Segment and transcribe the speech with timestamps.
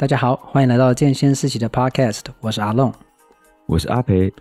[0.00, 2.90] 大家好，欢迎来到健先四期的 Podcast，我是阿龙，
[3.66, 4.32] 我是阿培，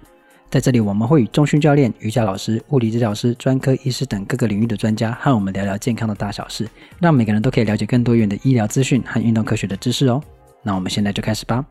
[0.49, 6.65] 在这里我们会与中训教练、瑜伽老师、物理治疗师、专科医师等各个领域的专家和我们聊聊健康的大小事，
[7.01, 10.23] 让每个人都可以了解更多元的医疗资讯和运动科学的知识哦。
[10.63, 11.65] 那我们现在就开始吧。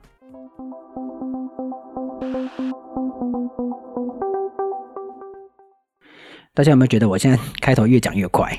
[6.53, 8.55] 大家有没有觉得我现在开头越讲越快？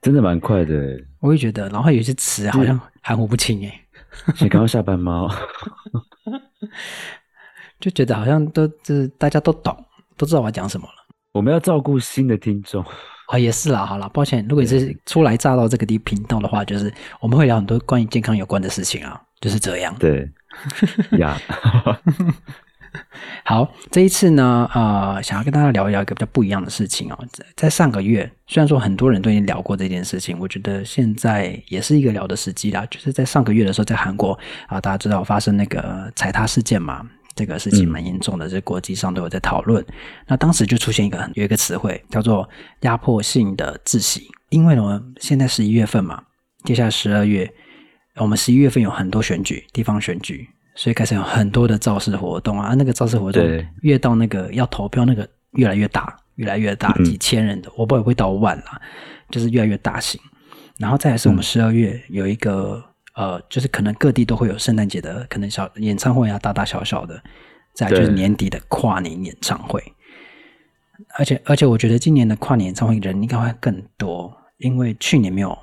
[0.00, 3.80] 真的蛮快的，我也觉得，然后有些词好像含糊不清哎。
[4.40, 5.28] 你刚刚下班吗？
[7.80, 9.76] 就觉得好像都就是大家都懂，
[10.16, 10.94] 都知道我要讲什么了。
[11.32, 12.84] 我们要照顾新的听众
[13.38, 13.84] 也是啦。
[13.84, 19.94] 好啦，抱歉，如果你是初来乍到这个地频道的话，就是我们会聊很多关于健康有关的事情啊，就是这样。
[19.98, 20.30] 对
[21.18, 21.36] 呀。
[23.44, 27.18] 好，这一次呢，呃，想要跟大家聊一聊一个比较不一样的事情哦。
[27.56, 32.86] 在上个月，虽然说很多人都已经聊过这件事情，我觉得现在也是一个聊的时机啦。
[32.90, 39.84] 就是在上个月的时候，在韩国啊，大家知道发生那个踩踏事件嘛，这个事情蛮严重的，这、国际上都有在讨论。
[40.26, 42.48] 那当时就出现一个很有一个词汇叫做
[42.80, 46.22] 压迫性的窒息，因为呢，现在十一月份嘛，
[46.64, 47.50] 接下来十二月，
[48.16, 50.46] 我们十一月份有很多选举，地方选举。
[50.74, 53.42] 所以开始有很多的造势活动啊，那个造势活动
[53.82, 58.80] 越到那个要投票那个越来越大，越来越大，几千人的，我不知道会到万啦，
[59.30, 60.20] 就是越来越大型。
[60.78, 62.82] 然后再来是我们十二月有一个、
[63.16, 67.22] 嗯、呃，就是可能各地都会有圣诞节的可能小演唱会啊，大大小小的。
[67.74, 69.82] 再来就是年底的跨年演唱会，
[71.18, 75.58] 而且而且我觉得今年的跨年演唱会人应该会更多，因为去年没有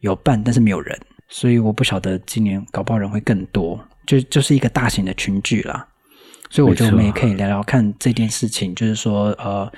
[0.00, 0.94] 有办，但是没有人，
[1.26, 3.82] 所以我不晓得今年搞不好人会更多。
[4.06, 5.86] 就就是一个大型的群聚啦，
[6.50, 9.70] 所以我觉得我们也可以聊聊看这件事情，就是说，呃，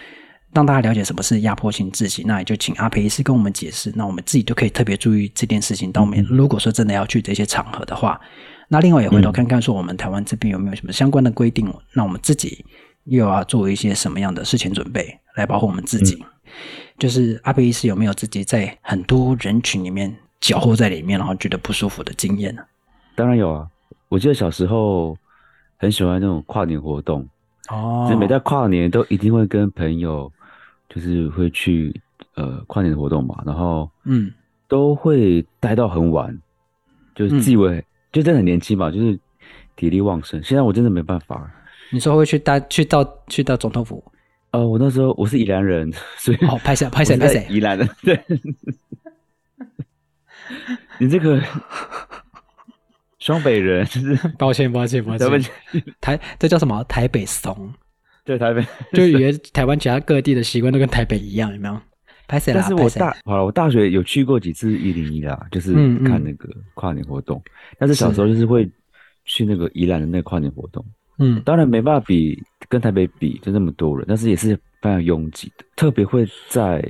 [0.53, 5.93] 让大家了解什么是压迫性窒息，那也就请阿培医师跟我们解释，那我们自己就可以特别注意这件事情。
[5.93, 8.21] 当我们如果说真的要去这些场合的话，
[8.69, 12.65] 那另外也回头看看说我们台湾这边有没有什么相关的规定，那我们自己
[13.05, 16.25] 又要做一些什么样的事前准备来保护我们自己。
[16.99, 22.63] 就是阿培医师有没有自己在很多人群里面搅和在里面，然后觉得不舒服的经验呢？
[23.15, 23.69] 当然有啊。
[24.09, 25.17] 我记得小时候
[25.77, 27.29] 很喜欢那种跨年活动
[27.69, 30.33] 哦，就每到跨年都一定会跟朋友，
[30.89, 32.01] 就是会去
[32.35, 34.33] 呃跨年的活动嘛，然后嗯
[34.69, 36.37] 都会待到很晚，
[37.15, 39.19] 就是自以为、嗯、就真的很年轻嘛，就是
[39.75, 40.43] 体力旺盛。
[40.43, 41.51] 现在我真的没办法。
[41.91, 44.03] 你说会去待去到去到总统府？
[44.53, 48.21] 呃，我那时候我是宜兰人，所以哦，拍谢拍谢拍谢，宜兰的对。
[50.99, 51.43] 你这个。
[53.19, 55.31] 双北人，就 是抱歉抱歉抱歉，
[56.01, 56.85] 台这叫什么？
[56.85, 57.73] 台北怂，
[58.25, 61.81] 对台北，就以为台湾其他各地的习惯都跟台北一样，有没有？
[62.29, 65.73] 拍谢啦，但是我大好了，我大学有去过几次一零一啦，就是
[66.05, 67.39] 看那个跨年活动。
[67.39, 68.69] 嗯嗯，但是小时候就是会
[69.25, 70.85] 去那个宜兰的那个跨年活动，
[71.19, 75.65] 嗯，当然没办法比跟台北比，就那么多人，但是也是非常拥挤的。
[75.77, 76.81] 特别会在，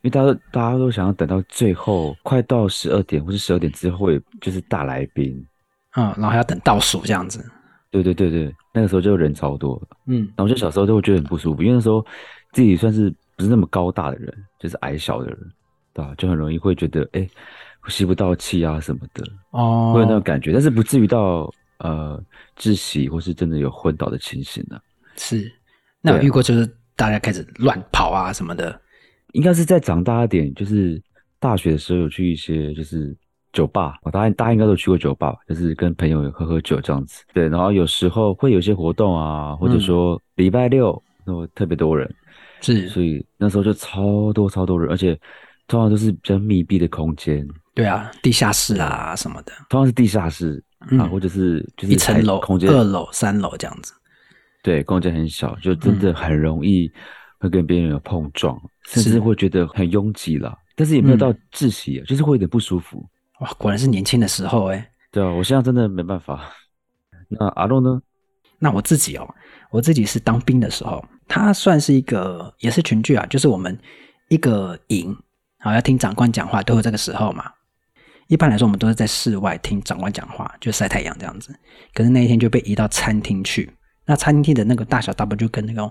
[0.00, 5.46] 因为大家大家都想要等到最后，快到十二点或是十二点之后，会就是大来宾。
[5.96, 7.44] 嗯，然后还要等倒数这样子。
[7.90, 9.80] 对对对对，那个时候就人超多。
[10.06, 12.04] 嗯，然后就小时候就会觉得很不舒服，因为那时候
[12.52, 15.38] 自己算是不是那么高大的人，就是矮小的人，
[15.94, 16.14] 对吧？
[16.18, 17.26] 就很容易会觉得哎，
[17.88, 22.22] 吸不到气啊什么的，哦，会有那种感觉，但是不至于到呃
[22.58, 24.82] 窒息或是真的有昏倒的情形呢、啊。
[25.16, 25.50] 是，
[26.02, 28.78] 那有遇过就是大家开始乱跑啊什么的，
[29.32, 31.00] 应该是在长大一点，就是
[31.38, 33.16] 大学的时候有去一些就是。
[33.56, 37.24] 酒吧，我大家大家应该都去过酒吧，就是跟朋友喝喝酒这样子。
[37.32, 42.14] 对，然后有时候会有一些活动啊，或者说礼拜六那么特别多人，
[42.60, 45.18] 是，所以那时候就超多超多人，而且
[45.66, 47.48] 通常都是比较密闭的空间。
[47.74, 53.94] 对啊，地下室啊什么的，通常是地下室、嗯、啊，或者是就是一层楼空间，二楼、三楼这样子。
[54.62, 56.92] 对，空间很小，就真的很容易
[57.38, 63.02] 会跟别人有碰撞，嗯、甚至会觉得很拥挤了，但是也没有到窒息、嗯，就是会有点不舒服。
[63.40, 64.90] 哇，果然是年轻的时候哎。
[65.10, 66.40] 对啊，我现在真的没办法。
[67.28, 68.00] 那阿洛呢？
[68.58, 69.28] 那我自己哦，
[69.70, 73.78] 我自己是当兵的时候，他算是一个也是群聚啊，就是我们
[74.28, 75.16] 一个营，
[75.60, 77.50] 好要听长官讲话，都有这个时候嘛。
[78.28, 81.54] 一般来说，我们都是在室外听长官讲话，就晒太阳这样子。
[81.94, 83.70] 可是那一天就被移到餐厅去，
[84.04, 85.90] 那餐厅的那个大小，大不就跟那种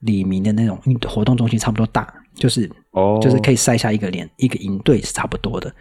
[0.00, 5.74] 李明的那种活动中心差不多大，就是哦，就是可以晒下一个连一个营队是差不多的。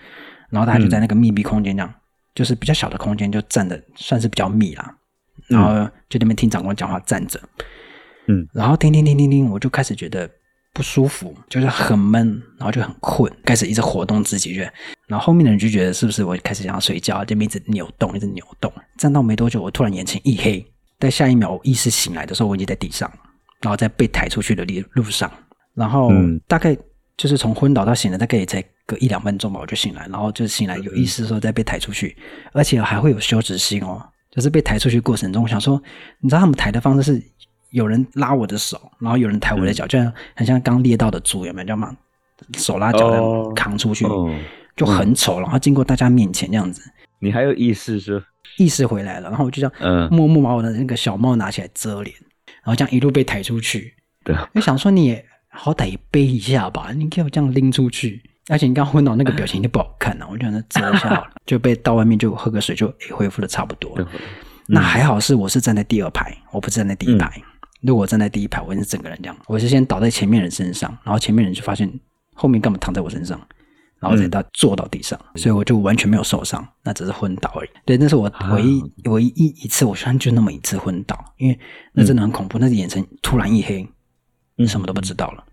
[0.53, 1.97] 然后大家就在那个密闭空间这样，嗯、
[2.35, 4.95] 就是比较小的空间，就站的算是比较密啦。
[5.47, 7.39] 然后就那边听长官讲话，站着。
[8.27, 10.29] 嗯，然后听听听听听，我就开始觉得
[10.71, 14.55] 不舒服，就是很闷，然后就很困，开始一直活动自己，
[15.07, 18.71] 然后后面的人就觉得是不是我开始想要睡觉，就一直扭动，一直扭动。
[18.97, 20.65] 站到没多久，我突然眼前一黑，
[20.99, 23.11] 在下一秒我意识醒来的时候，我已经在地上，
[23.59, 25.29] 然后在被抬出去的路路上，
[25.73, 26.11] 然后
[26.47, 26.77] 大概
[27.17, 32.17] 就是从昏倒到醒来，大概也才隔一两分钟吧，我就醒来，然后就醒来有意识的时候再被抬出去，
[32.51, 34.01] 而且还会有羞耻心哦，
[34.31, 35.81] 就是被抬出去过程中，我想说，
[36.19, 37.23] 你知道他们抬的方式是？
[37.71, 41.67] 有人拉我的手，然后有人抬我的脚，就像很像刚猎到的猪，有没有？
[41.67, 41.97] 叫嘛？
[42.55, 44.05] 手拉脚扛出去，
[44.75, 45.39] 就很丑。
[45.39, 46.83] 然后经过大家面前这样子，
[47.17, 48.23] 你还有意识是？
[48.59, 52.15] 意识回来了，然后我就这样默默把我的那个小帽拿起来遮脸，
[52.63, 53.95] 然后这样一路被抬出去。
[54.23, 64.07] 对，我想说你也好歹也背一下吧，你给我这样拎出去，而且你刚昏倒那个表情就不好看了，我就让他遮一下好了， 就被到外面就喝个水就恢复的差不多了。
[64.67, 67.31] 那还好是我是站在第二排，我不是站在第一排。
[67.81, 71.91] 如果我站在第一排，我是整个人这样，我是先倒在前面人身上，然后前面人就发现
[72.33, 73.39] 后面干嘛躺在我身上，
[73.99, 77.69] 然后再到坐到地上，嗯、所以我就完全没有受伤，那只是昏倒而已。
[77.85, 81.59] 对，那是我唯一、啊、唯一一次，我虽然就那么一次昏倒，因为
[81.91, 83.85] 那真的很恐怖，嗯、那是眼神突然一黑，
[84.55, 85.43] 你什么都不知道了。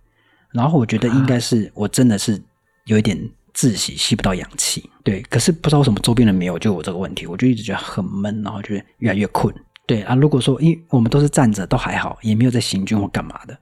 [0.52, 2.40] 然后我觉得应该是我真的是
[2.84, 3.16] 有一点
[3.54, 4.88] 窒息，吸不到氧气。
[5.04, 9.54] 对，可是不知道为什么周边人没有，就我这个问题，我就一直觉得很闷，然后就越来越困。
[9.86, 13.58] 对啊，如果说因为我们都是站着，都还好，也没有在行军或干嘛的。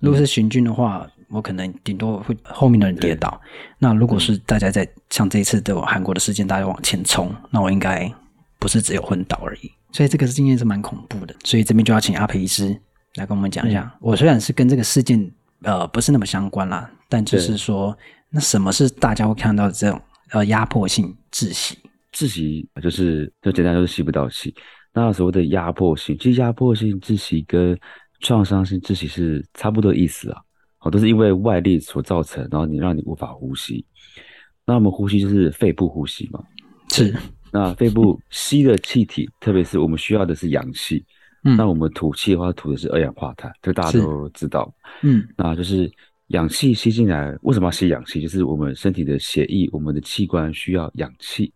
[0.00, 3.40] 如果是行军的话，我可能顶多会后面的人跌倒。
[3.78, 8.12] 那如果是大家在像这一次的韩国的事件，大家往前冲，那我应该
[8.58, 9.70] 不是只有昏倒而已。
[9.92, 11.34] 所以这个经验是蛮恐怖的。
[11.44, 12.80] 所以这边就要请阿培医师
[13.18, 13.94] 来跟我们讲一下。
[14.00, 15.30] 我虽然是跟这个事件
[15.62, 17.96] 呃不是那么相关啦，但就是说，
[18.30, 20.00] 那什么是大家会看到的这种
[20.30, 21.76] 呃压迫性窒息？
[22.12, 24.54] 窒息就是就简单就是吸不到气。
[24.94, 27.78] 那所谓的压迫性，其实压迫性窒息跟
[28.20, 30.40] 创伤性窒息是差不多意思啊，
[30.78, 33.84] 好，都是因为外力所造成，然后你让你无法呼吸。
[34.64, 36.42] 那我们呼吸就是肺部呼吸嘛，
[36.90, 37.14] 是。
[37.50, 41.04] 那肺部吸的气体，特别是我们需要的是氧气，
[41.44, 45.90] 嗯，那我们吐气的话，吐的是二氧化碳，这大家都知道，嗯，那就是
[46.28, 48.20] 氧气吸进来，为什么要吸氧气？
[48.20, 51.52] 就是我们身体的血液，我们的器官需要氧气。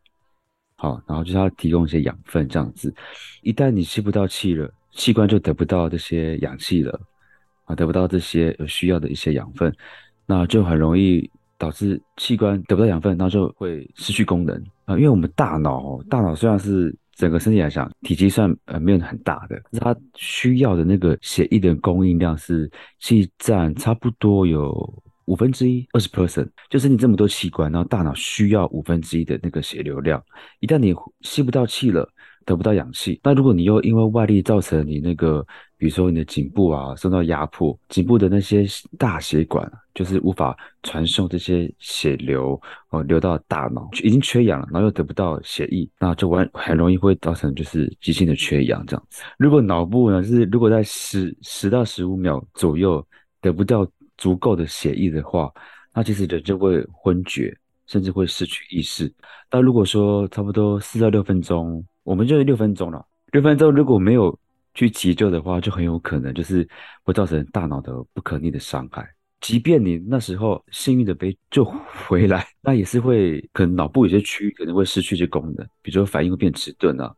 [0.77, 2.93] 好，然后就是要提供一些养分，这样子。
[3.43, 7.01] 一旦你吸不到气了，器官就得不到这些氧气了，
[7.67, 9.73] 啊，得不到这些有需要的一些养分，
[10.27, 14.97] 那就很容易导致器官得不到养分，那就会失去功能啊。
[14.97, 25.03] 因为我们大脑，大脑虽然是整个身体来讲体积算呃没有很大的，它需要的那个血液的供应量是是占差不多有。
[25.27, 30.21] 五分之一，二十 percent，就是你这么多器官，然后大脑需要五分之一的那个血流量。
[30.59, 32.07] 一旦你吸不到气了，
[32.45, 35.45] 得不到氧气，那如果你又因为外力造成你那个，
[35.77, 38.65] 比如说你的颈部啊受到压迫，颈部的那些
[38.99, 42.61] 大血管就是无法传送这些血流
[42.91, 49.23] 哦流到大脑，已经缺氧了，然后又得不到血液，那就完很容易会造成就是急性的缺氧这样子。
[49.39, 53.07] 如果脑部呢，是如果在十十到十五秒左右
[53.41, 53.87] 得不到。
[54.19, 55.51] 足够的血液的话，
[55.93, 57.53] 那其实人就会昏厥，
[57.87, 59.13] 甚至会失去意识。
[59.49, 63.05] 但如果说差不多四到六分钟，我们就是六分钟了。
[63.33, 64.39] 六分钟如果没有
[64.75, 66.69] 去急救的话，就很有可能就是
[67.03, 69.09] 会造成大脑的不可逆的伤害。
[69.41, 71.65] 即便你那时候幸运的被救
[72.09, 77.15] 回来， 那也是会可能脑部有些区域可能会失去一些功能，比如说反应会变迟钝啊。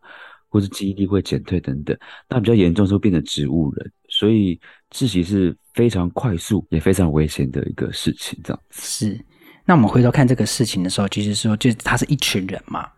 [0.48, 4.56] 或是记忆力会减退等等，那比较严重是会变成植物人，所以
[4.92, 8.38] 窒息是非常快速也非常危险的一个事情。
[8.44, 9.24] 这样子是。
[9.66, 12.88] 那我们回头看这个事情的时候，其实说就他是一群人嘛。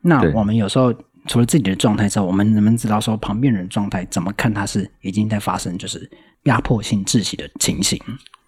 [0.00, 0.94] 那我们有时候
[1.26, 6.10] 除了自己的状态之后，我们能不能知道说旁边人状态怎么看他是已经在发生就是
[6.44, 7.98] 压迫性窒息的情形？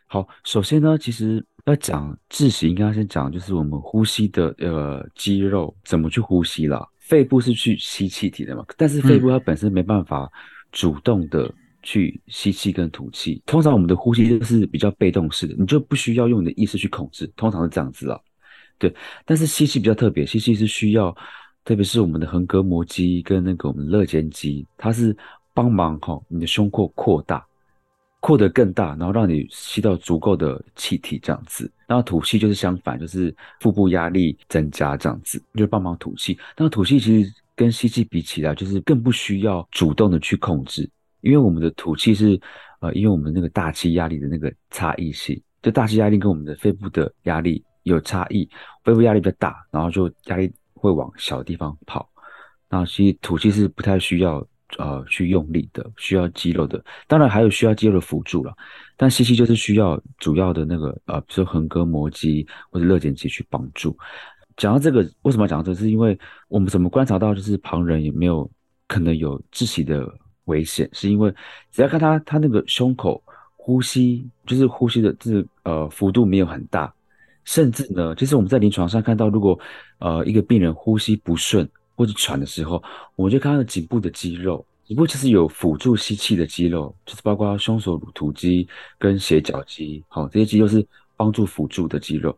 [0.06, 6.86] 好，首先呢，其实要讲窒息，应该要先讲就是我们呼吸的呃肌肉怎么去呼吸啦。
[6.98, 10.30] 肺部是去吸气体的嘛，但是肺部它本身没办法
[10.72, 11.52] 主动的
[11.86, 13.40] 去吸气跟吐气。
[13.46, 18.18] 通常我们的呼吸就是比较被动式的，你就不需要用你的意识去控制，通常是这样子啊。
[18.78, 18.92] 对，
[19.24, 21.16] 但是吸气比较特别，吸气是需要，
[21.64, 25.16] 特别是我们的横膈膜肌跟那个我们肋间肌，它是
[25.54, 27.46] 帮忙哈你的胸廓扩大。
[28.18, 31.70] 扩得更大，然后让你吸到足够的气体，这样子。
[31.86, 36.36] 然后吐气就是相反，就是腹部压力增加，这样子就帮忙吐气。
[36.56, 40.90] 那吐气其实跟吸气比起来，就是更不需要主动的去控制，
[41.26, 42.40] 因为我们的吐气是
[42.80, 48.48] 呃，因为我们那个大气压力的那个差异性，就大气压力跟我们的肺部的压力有差异，
[48.84, 52.08] 肺部压力比较大，然后就压力会往小地方跑。
[52.68, 54.46] 然后其实吐气是不太需要。
[54.78, 58.52] 呃去用力的，需要肌肉的，当然还有需要肌肉的辅助了。
[58.96, 63.96] 但吸气就是需要主要的那个呃，比如说横膈膜肌或者肋间肌去帮助。
[64.56, 65.76] 讲到这个，为什么要讲到这个？
[65.76, 66.18] 是因为
[66.48, 68.50] 我们怎么观察到，就是旁人有没有
[68.88, 70.04] 可能有窒息的
[70.46, 70.88] 危险？
[70.92, 71.32] 是因为
[71.70, 73.22] 只要看他他那个胸口
[73.54, 76.92] 呼吸，就是呼吸的这个呃幅度没有很大。
[77.44, 79.56] 甚至呢，就是我们在临床上看到，如果
[79.98, 82.82] 呃一个病人呼吸不顺或者喘的时候，
[83.14, 88.66] 我们就看他的颈部的肌肉，颈部其实有辅助吸气的肌肉，就是包括胸锁乳突肌
[88.98, 90.84] 跟斜角肌，好，这些肌肉是
[91.16, 92.36] 帮助辅助的肌肉。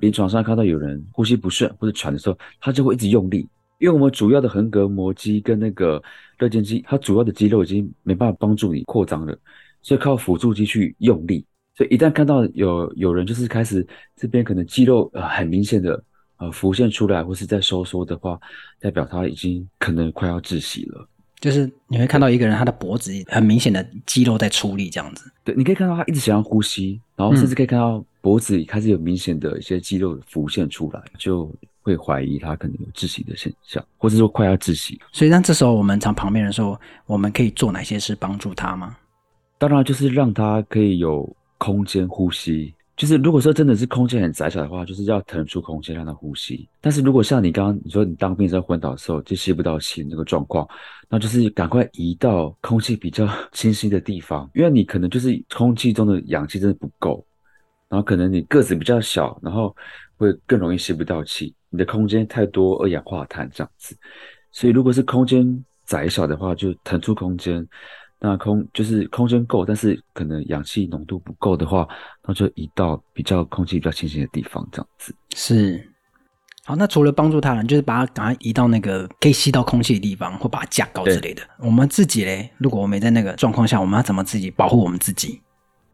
[0.00, 6.02] 临床上看到有人呼吸不顺或者喘的时候，他就会一直用力，因为我们主要的横膈膜肌跟那个
[6.38, 9.36] 肋间肌，它主要的肌肉已经没办法帮助你扩张了，
[9.82, 11.44] 所以靠辅助肌去用力。
[11.74, 16.02] 所以一旦看到有有人就是开始这边可能肌肉呃很明显的
[16.38, 18.38] 呃浮现出来或是在收缩的话，
[18.80, 21.08] 代表他已经可能快要窒息了。
[21.38, 25.30] 就是你会看到一个人他的脖子很明显的肌肉在出力这样子。
[25.44, 31.48] 对，你可以看到他一直想要呼吸，然后甚至可以看到脖子开始有明显的一些肌肉浮现出来，就
[31.88, 35.00] 会怀疑他可能有窒息的现象，或者说快要窒息。
[35.12, 38.96] 所以，那这时候我们从旁边人说，我们可以做哪些事帮助他吗？
[39.58, 41.34] 当然就是让他可以有。
[41.60, 46.68] 空间呼吸，就是如果说真的是空间很窄小的话，就是要腾出空间让他呼吸。
[46.80, 50.64] 但是如果像你刚刚你说你当兵在昏倒的时候就吸不到气那个状况，
[51.08, 57.26] 那就是赶快移到空气比较 清新的地方，因为你可能就是空气中的氧气真的不够，
[57.88, 59.74] 然后可能你个子比较小，然后
[60.16, 63.96] 会更容易吸不到气，你的空间太多二氧化碳这样子。
[64.50, 67.66] 所以如果是空间窄小的话，就腾出空间。
[68.20, 71.86] 那空就是空间够，但是可能氧气浓度不够的话，
[72.26, 75.14] 那就移到比较空气比较清新的地方，这样子。
[75.36, 75.80] 是。
[76.64, 81.42] 好，那除了帮助他人，就是把他赶快移到那个可以吸到空气的地方，或把它架高之类的。
[81.60, 85.40] 我们自己嘞，如果我没在那个状况下，我们要怎么自己保护我们自己？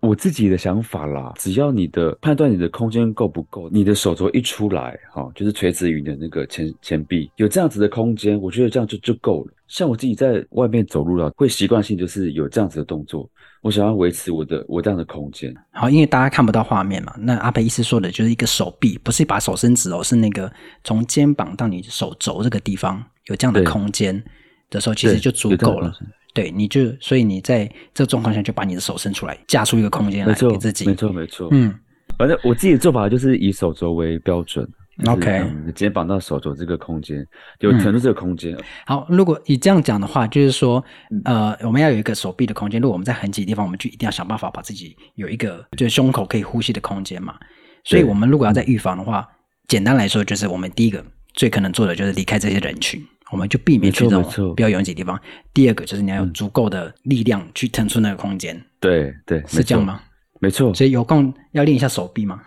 [0.06, 9.52] 我自己的想法啦，只要你的判断你的空间够不够，你的手肘一出来，哈，就是垂直于你的那个前前臂，有这样子的空间，我觉得这样就就够了。
[9.66, 13.28] 像我自己在外面走路了，会习惯性就是有这样子的动作，
[13.62, 15.54] 我想要维持我的我这样的空间。
[15.72, 20.52] 好，因为大家看不到画面嘛，那阿培医师说的就是一个手臂，不是把手伸直哦，是那个
[20.84, 24.22] 从肩膀到你手肘这个地方有这样的空间
[24.70, 25.92] 的时候，其实就足够了。
[26.34, 27.64] 对，你就所以你在
[27.94, 30.84] 这个状况下就把你的手伸出来，架出一个空间来给自己。
[30.84, 31.48] 没错，没错。
[31.52, 31.72] 嗯，
[32.18, 34.68] 反正我自己的做法就是以手肘为标准。
[35.06, 37.26] OK，嗯，肩膀到手肘这个空间，
[37.58, 38.56] 就腾出这个空间。
[38.86, 40.84] 好，如果你这样讲的话，就是说，
[41.24, 42.80] 呃，我们要有一个手臂的空间。
[42.80, 47.34] 如果我们在很挤的地方，我们就一定要想办法把自己有一个就是胸口可以呼吸的空间嘛。
[47.82, 49.28] 所以我们如果要在预防的话，
[49.66, 53.04] 简单来说就是我们第一个最可能做的就是离开这些人群。
[53.34, 55.20] 我们就避免去这种比较拥挤的地方。
[55.52, 58.58] 第二个就是你要有足够的力量去腾出那个空间。
[58.78, 60.00] 对对，是这样吗？
[60.40, 60.72] 没错。
[60.72, 62.40] 所以有空要练一下手臂吗？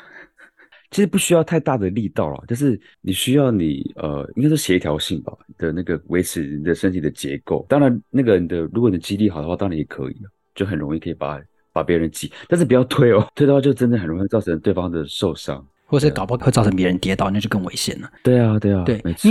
[0.91, 7.65] 其实不需要太大的力道了，就是你需要你呃，应该是协调性吧的那个维持你的身体的结构。
[7.67, 10.15] 当然，那个你的如果你的肌力好的话，当然也可以，
[10.55, 11.41] 就很容易可以把
[11.73, 12.31] 把别人挤。
[12.47, 18.09] 但是不要推哦，推的话就真的很容易造成对方的受伤，或是搞不好会造成别人跌倒，那就更危险了。
[18.23, 19.29] 对啊，对啊，对，没错。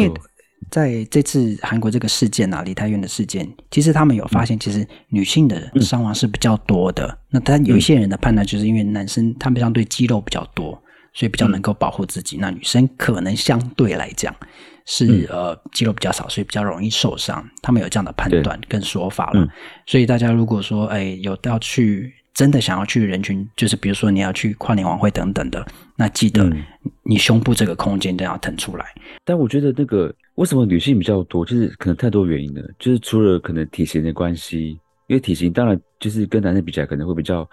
[0.71, 7.07] 在这次韩国这个事件啊，梨泰院的事件，其实他们有发现，其实女性的伤亡是比较多的。
[7.07, 10.73] 嗯、那但有一些人的判断，就是因为男生他们相对肌肉比较多，
[11.13, 12.37] 所以比较能够保护自己。
[12.37, 14.35] 嗯、那女生可能相对来讲
[14.85, 17.49] 是、嗯、呃肌肉比较少，所以比较容易受伤。
[17.63, 19.41] 他们有这样的判断跟说法了。
[19.41, 19.49] 嗯、
[19.87, 22.13] 所以大家如果说哎有要去。
[22.37, 26.47] 真的想要去人群，就是比如说你要去跨年晚会等等的，那记得
[27.03, 28.85] 你胸部这个空间都要腾出来。
[29.25, 34.71] 但我觉得那个为什么女性比较多，就是可能太多原因了，就是除了可能体型的关系，
[35.09, 37.51] 因为体型当然就是跟男生比起来可能会比较比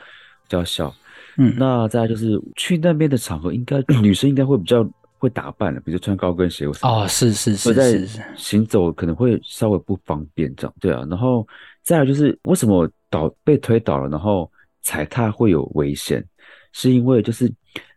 [0.47, 0.93] 较小。
[1.37, 4.87] 嗯，那再来就是去那边的场合，应该女生应该会比较
[5.17, 10.73] 会打扮的，比如穿高跟鞋哦，是是是是是，行走可能会稍微不方便这样。
[10.79, 11.45] 对啊，然后
[11.81, 14.49] 再来就是为什么倒被推倒了，然后。
[14.85, 16.21] 踩踏会有危险，
[16.73, 17.49] 是因为就是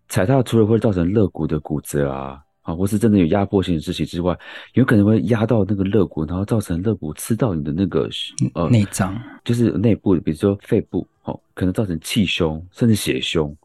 [0.07, 4.38] 踩踏除了会造成肋骨的骨折啊，啊，或是真的有压迫性的窒息之外，
[4.75, 8.11] 有可能会压到那个肋骨，然后造成肋骨刺到你的那个
[8.52, 13.56] 呃内脏，就是内部，比如说肺部，哦，可能造成气胸甚至血胸。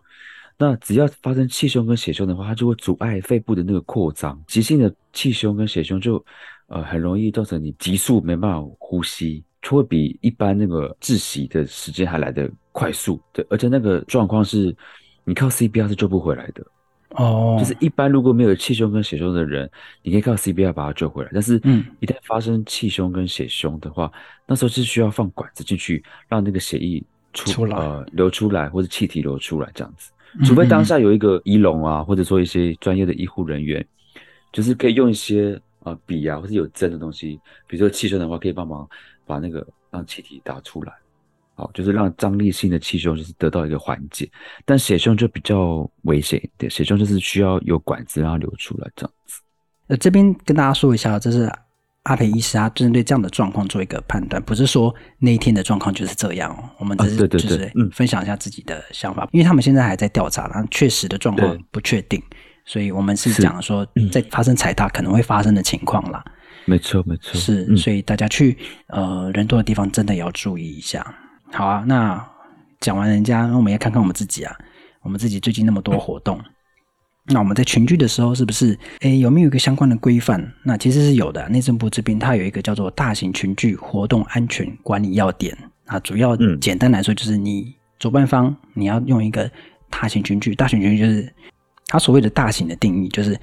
[0.57, 6.23] 那只要发生气胸跟血胸的话，它就会阻碍肺部的那个扩张，急性的气胸跟血胸就
[6.67, 9.43] 呃很容易造成你急速没办法呼吸。
[9.63, 14.75] 就会比一般那个窒息的时间还来得快速，对，而且那个状况是，
[15.23, 16.65] 你靠 CPR 是救不回来的。
[17.15, 19.69] 哦，就是一般如果没有气胸跟血胸的人，
[20.01, 21.29] 你可以靠 CPR 把他救回来。
[21.33, 24.11] 但是，嗯，一旦发生气胸跟血胸的话，
[24.45, 27.03] 那时候是需要放管子进去，让那个血液
[27.33, 30.11] 出，出来呃流出来，或者气体流出来这样子。
[30.45, 33.85] 除非当下有一个医龙啊，或者说一些专业的医护人员，
[34.53, 37.37] 就是可以用一些呃笔啊，或者有针的东西，
[37.67, 38.87] 比如说气胸的话，可以帮忙
[39.25, 40.93] 把那个让气体打出来。
[41.61, 44.27] 好，就是让张力性的气胸就是得到一个缓解，
[44.65, 49.39] 但血胸就比较危险一点，血胸就是需要有管子让它流出来这样子。
[49.89, 51.47] 呃，这边跟大家说一下，这是
[52.03, 56.67] 阿培医师啊，针对这样的状况做一个判断，不是说那一天的状况就是这样哦。
[56.79, 62.19] 我们只是就是分享一下自己的想法，因为他们现在还在调查，然后确实的状况不确定，
[62.65, 66.23] 所以我们是讲说在发生踩踏可能会发生的情况啦。
[66.65, 71.05] 没错，没错，是，所以大家去呃人多的地方真的要注意一下。
[71.51, 72.25] 好啊，那
[72.79, 74.55] 讲完人家，那我们也看看我们自己啊。
[75.03, 76.39] 我们自己最近那么多活动，
[77.25, 80.53] 那我们在群聚的时候，是不是诶有没有一个相关的规范？
[80.63, 81.49] 那其实是有的。
[81.49, 85.57] 内政部这边它有一个叫做《大型群聚活动安全管理要点》
[85.91, 89.49] 啊，主要简单来说就是你主办方你要用一个
[89.89, 91.33] 大型群聚，大型群聚就是
[91.87, 93.35] 它所谓的大型的定义，就是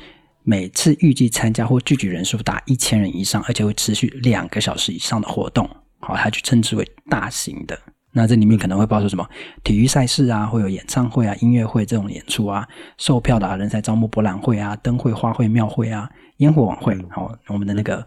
[0.44, 7.76] 每次预计参加或聚集人数达一千人以上，而且会持续两个小时以上的活动，好，它就称之为大型的。
[8.18, 9.24] 那这里面可能会包括什么
[9.62, 18.04] 体育赛事啊，会有演唱会啊、音乐会这种演出啊，售票的啊，人才招募博览会啊、灯会、花卉、庙会啊、烟火晚会，好，我们的那个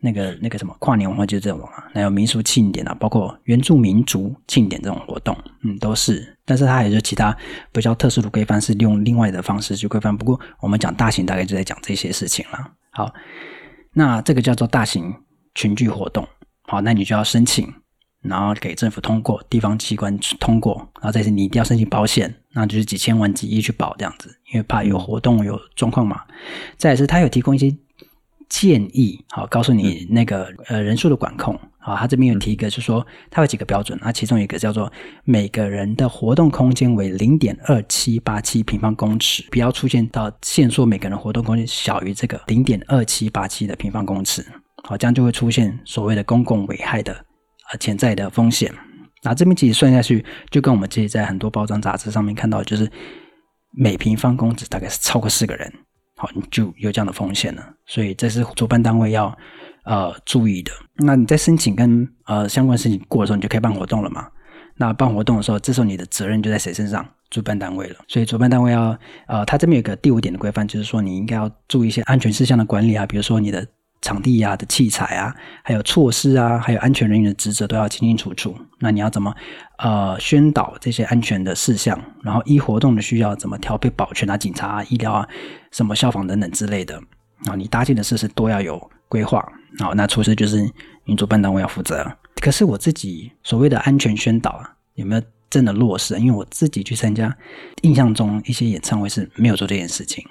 [0.00, 6.34] 那个那个什么跨年晚会就是这种啊，还有民俗庆典啊，包括原住民族庆典这种活动，嗯，都是。
[6.46, 7.36] 但是它也有其他
[7.70, 10.16] 比较特殊的规范，是用另外的方式去规范。
[10.16, 12.58] 不过我们讲大型，大概就在讲这些事情了。
[12.90, 13.12] 好，
[13.92, 15.14] 那这个叫做大型
[15.54, 16.26] 群聚活动，
[16.62, 17.70] 好，那你就要申请。
[18.22, 26.22] 然后给政府通过，地方机关通过，然后再是你一定要申请保险，那就是几千万几亿去保这样子，因为怕有活动有状况嘛。
[26.76, 27.76] 再来是他有提供一些
[28.48, 34.92] 建议，好，告诉你那个呃人数的管控，好，他这边有提一个，就是说他有几个标准，那其中一个叫做
[35.24, 44.46] 每个人的活动空间为零点二七八七平方公尺，不要出现到限缩每个人活动空间小于这个零点二七八七的平方公尺，
[44.84, 47.24] 好，这样就会出现所谓的公共危害的。
[47.78, 48.72] 潜在的风险，
[49.22, 52.90] 那这边其实算下去，就跟我们自己在很多包装杂志上面看到，就是
[53.70, 55.72] 每平方公尺大概是超过四个人，
[56.16, 57.62] 好，你就有这样的风险了。
[57.86, 59.36] 所以这是主办单位要
[59.84, 60.72] 呃注意的。
[60.96, 64.28] 那你在申请跟呃相关申请过的时候，你就可以办活动了嘛？
[64.76, 67.06] 那办活动的时候，这时候你的责任就在谁身上？
[67.30, 67.96] 主办单位了。
[68.08, 73.66] 所以主办单位要呃，他这边有个第五点的规范，就是说你应该要注意一些安全事项的管理啊，比如说你的。
[74.02, 78.54] 场地、啊、的器材啊，还有措施啊，还有安全人员的职责都要清清楚楚。
[78.80, 79.34] 那你要怎么
[79.78, 81.98] 呃宣导这些安全的事项？
[82.22, 85.26] 然后依活动的需要怎么调配保全啊、警察啊、医疗啊、
[85.70, 87.00] 什么消防等等之类的。
[87.46, 89.40] 啊，你搭建的设施都要有规划。
[89.78, 90.68] 好，那措施就是
[91.04, 92.04] 你主办单位要负责。
[92.40, 96.18] 可是我自己所谓的安全宣导啊，有没有真的落实？
[96.18, 97.36] 因为我自己去参加，
[97.82, 100.26] 印象中一些演唱会是没有做这件事情。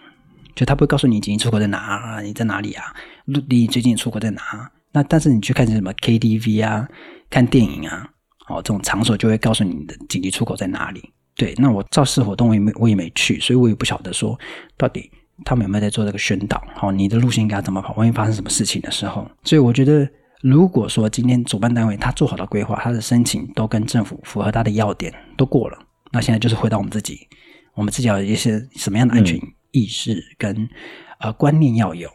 [0.53, 2.93] 就他不会告诉你紧急出口在哪啊，你在哪里啊？
[3.25, 4.71] 离你最近出口在哪？
[4.93, 6.87] 那但是你去看什么 KTV 啊，
[7.29, 8.09] 看电影啊，
[8.47, 11.11] 哦，这种场所就会告诉你的紧急出口在哪里。
[11.35, 14.37] 对，那我造势活动我也没我也没去，所以我也不晓得说
[14.75, 15.09] 到底
[15.45, 16.61] 他们有没有在做这个宣导。
[16.75, 17.93] 好，你的路线应该怎么跑？
[17.95, 20.07] 万一发生什么事情的时候，所以我觉得，
[20.41, 25.79] 如果说今天主办单位他做好了规划，他的申请都跟政府符合他的要点都过了，
[26.11, 27.27] 那现在就是回到我们自己，
[27.75, 29.39] 我们自己要有一些什么样的安全
[29.71, 30.67] 意识跟
[31.21, 32.09] 呃观念要有。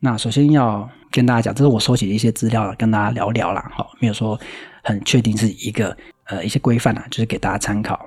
[0.00, 3.68] 那首先要跟大家讲，这是我收集的一些资料，跟大家聊聊啦。
[3.74, 4.38] 好，没有说
[4.84, 8.06] 很确定是一个呃一些规范啊，就是给大家参考。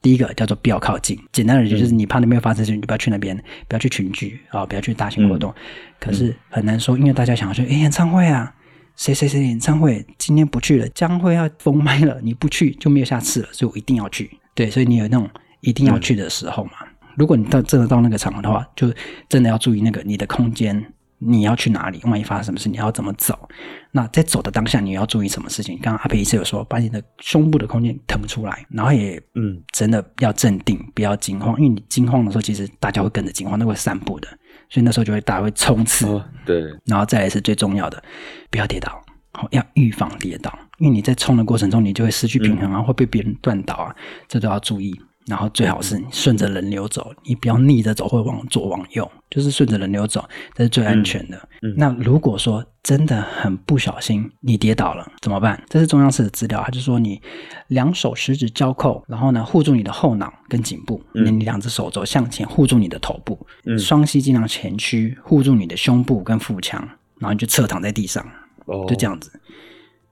[0.00, 3.36] 第一个叫做不要靠近，简单的就是你怕那边发生事情，你就不要去那边，
[3.66, 5.50] 不要去群聚啊，不要去大型活动。
[5.50, 5.54] 嗯、
[6.00, 8.54] 可是很难说，因为大家想要说，哎，演唱会啊，
[8.96, 14.30] 谁谁谁演唱会今天不去了，将会要封麦了，你不去就没有下次了，所以我一定要去。
[14.54, 15.28] 对，所以你有那种
[15.60, 16.70] 一定要去的时候嘛。
[16.80, 16.88] 嗯
[17.18, 18.94] 如果你到真的到那个场合的话，就
[19.28, 20.80] 真的要注意那个你的空间，
[21.18, 22.00] 你要去哪里？
[22.04, 23.48] 万一发生什么事，你要怎么走？
[23.90, 25.78] 那在走的当下，你要注意什么事情？
[25.82, 34.28] 刚刚阿培医师有说，把你的胸部的空间腾出来，然后也嗯，真的要镇定，不要惊慌，因为你惊慌的时候，其实大家会跟着惊慌，那会散步的，
[34.68, 36.06] 所以那时候就会大家会冲刺。
[36.06, 38.02] 哦，对，然后再来是最重要的，
[38.50, 39.02] 不要跌倒，
[39.32, 43.94] 好，要预防跌倒，因为你在冲的过程中，你就会失去平衡啊，会被别人断倒啊，
[44.28, 44.94] 这都要注意。
[45.28, 51.36] 然后最好是你顺着人流走，你不要逆着走或往左往右，就是顺着人流走，这是最安全的。
[51.60, 55.62] 嗯嗯、那如果说真的很不小心你跌倒了怎么办？
[55.68, 57.20] 这是中央式的资料，他就说你
[57.66, 66.80] 两手十指交扣，然后呢护住你的后脑跟颈部，嗯、你两只手肘向前护住你的头部，嗯、双膝尽量前屈护住你的胸部跟腹腔，
[67.18, 68.26] 然后你就侧躺在地上，
[68.64, 69.30] 哦、就这样子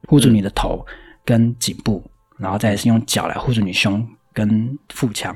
[0.09, 0.85] 护住你的头
[1.25, 4.07] 跟颈部，嗯、然后再是用脚来护住你胸。
[4.37, 5.35] 跟腹腔，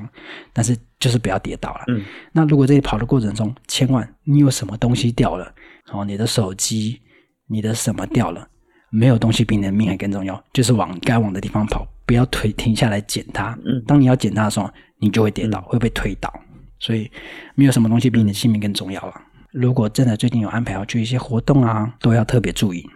[0.53, 1.85] 但是就是不要跌倒了。
[1.87, 5.51] 嗯，那如果在跑的过程中，千万你有什么东西掉了，
[5.91, 7.01] 哦，你的手机，
[7.47, 8.47] 你的什么掉了，
[8.91, 13.57] 没有东西比你的命还更重要，就是往该往的地方跑，不要腿停下来捡它。
[13.65, 16.31] 嗯，当你要捡它的时候，你就会跌倒，会被推倒。
[16.77, 17.09] 所以
[17.55, 19.13] 没有什么东西比你的性命更重要了。
[19.51, 22.87] 如果真的最近有安排要去一些活动啊，都要特别注意。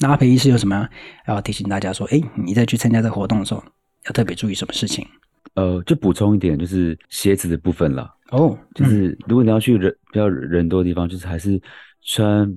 [0.00, 0.88] 那阿培医师有什么
[1.28, 2.06] 要提醒大家说？
[2.08, 3.62] 哎，你在去参加这个活动的时候，
[4.06, 5.06] 要特别注意什么事情？
[5.54, 8.12] 呃，就补充一点，就是鞋子的部分了。
[8.30, 11.60] 哦，就是如果你要去人比较人多的地方，就是还是
[12.02, 12.52] 穿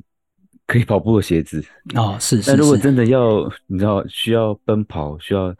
[0.66, 1.64] 可以跑步的鞋子。
[1.94, 2.50] 哦，是是。
[2.50, 5.54] 但如果真的要，你知道需要奔跑，需要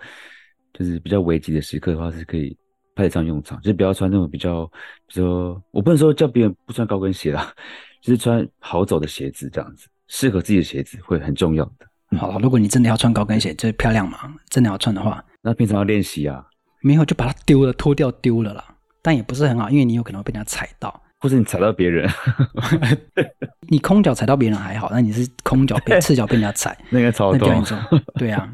[0.74, 2.58] 就是比较危急的时刻的话，是可以
[2.96, 3.60] 派得上用场。
[3.62, 4.66] 就是不要穿那种比较，
[5.06, 7.54] 比如说我不能说叫别人不穿高跟鞋啦，
[8.02, 11.88] 就是穿好走的鞋子这样子，适合自己的鞋子会很重要的。
[12.12, 16.44] 嗯、好了，如果你真的要穿高跟鞋，就是漂亮嘛，真的要穿的话，那平常要练习啊。
[16.88, 18.64] 没有就把它丢了，脱掉丢了啦。
[19.02, 22.10] 但也不是很好，因为你有可能会被人家踩到，或者你踩到别人。
[23.70, 27.12] 你空脚踩到别人还好，那你是空脚被赤脚被人家踩， 那个。
[28.16, 28.50] 对啊，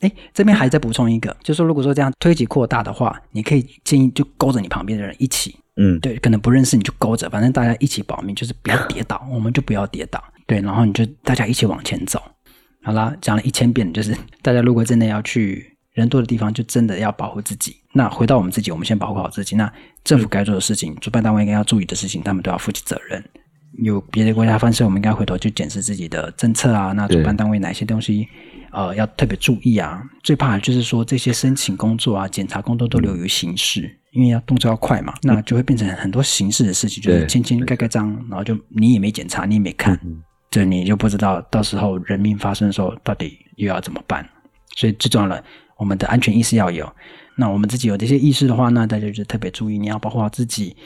[0.00, 12.20] 哎，这边还再补充一个，就是说如果说这样推挤扩大的话，你可以建议就勾着你旁边的人一起，嗯，对，可能不认识你就勾着，反正大家一起保命，就是不要跌倒，我们就不要跌倒，对，然后你就大家一起往前走。
[12.82, 15.73] 好啦，讲了一千遍，就是大家如果真的要去。
[15.94, 17.76] 人多的地方就真的要保护自己。
[17.92, 19.56] 那回到我们自己，我们先保护好自己。
[19.56, 23.24] 那政府该做的事情，主办单位应该要注意的事情，他们都要负起责任。
[23.78, 26.92] 有别的国家方式，我们应该回头去检视自己的政策啊。
[26.92, 28.28] 那主办单位哪些东西，
[28.70, 30.02] 呃，要特别注意啊？
[30.22, 39.98] 最怕的就是说这些申请工作啊、检查工作都流于形式，因为要动作要快嘛，那就会变成很多形式的事情，就是签签盖盖章，然后就你也没检查，你也没看，
[40.50, 44.28] 这你就不知道到时候人命发生的时候到底又要怎么办。
[44.76, 45.44] 所以最重要的。
[45.76, 46.90] 我们的安全意识要有，
[47.36, 50.76] 那我们自己有这些意识的话，那大家就特别注意，你要保护好自己，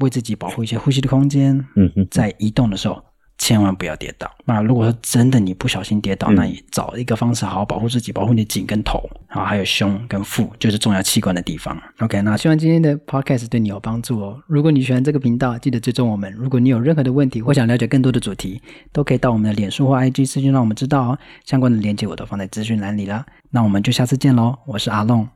[0.00, 1.56] 为自己保护一些呼吸的空间。
[1.76, 3.02] 嗯哼，在移动的时候，
[3.48, 4.30] 千万不要跌倒。
[4.44, 11.80] 那如果说真的你不小心跌倒，嗯、那你找一个方式好好保护自己，保护你的颈跟头，然后还有胸跟腹，就是重要器官的地方。
[12.00, 14.38] OK，那希望今天的 Podcast 对你有帮助哦。
[14.46, 16.30] 如果你喜欢这个频道，记得追踪我们。
[16.34, 18.60] 如果你有任何的问题或想了解更多的主题，
[18.92, 21.18] 都可以到我们的脸书或 IG 私讯让我们知道哦。
[21.46, 23.24] 相关的链接我都放在资讯栏里了。
[23.50, 24.58] 那我们就下次见喽！
[24.66, 25.26] 我是阿龙，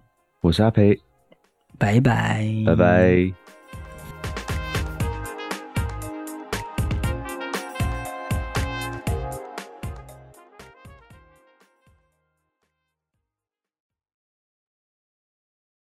[0.42, 0.98] 我是阿培，
[1.78, 3.41] 拜拜，拜拜。